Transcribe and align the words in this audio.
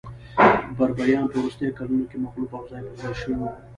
بربریان 0.77 1.25
په 1.31 1.35
وروستیو 1.39 1.77
کلونو 1.77 2.05
کې 2.09 2.17
مغلوب 2.23 2.51
او 2.57 2.63
ځای 2.71 2.81
پرځای 2.85 3.13
شوي 3.21 3.35
وو 3.37 3.49